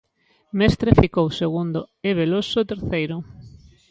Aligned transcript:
Mestre 0.59 0.89
ficou 1.01 1.27
segundo 1.41 1.79
e 2.07 2.09
Veloso 2.21 2.67
terceiro. 2.71 3.17